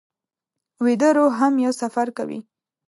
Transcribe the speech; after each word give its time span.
ویده 0.85 1.09
روح 1.17 1.31
هم 1.41 1.53
یو 1.65 1.73
سفر 1.81 2.07
کوي 2.17 2.39